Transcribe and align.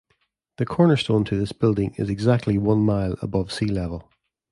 The 0.57 0.65
cornerstone 0.65 1.25
to 1.25 1.37
this 1.39 1.51
building 1.51 1.93
is 1.95 2.09
exactly 2.09 2.57
one 2.57 2.79
mile 2.79 3.17
above 3.21 3.51
sea 3.51 3.67
level. 3.67 4.09